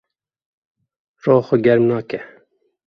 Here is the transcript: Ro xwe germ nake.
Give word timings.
Ro 1.23 1.35
xwe 1.47 1.57
germ 1.63 1.81
nake. 1.89 2.19